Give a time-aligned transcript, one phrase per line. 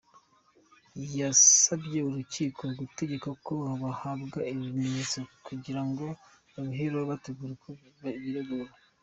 [1.19, 6.05] Yasabye urukiko gutegeka ko bahabwa ibi bimenyetso kugira ngo
[6.53, 7.69] babihereho bategura uko
[8.23, 8.71] biregura.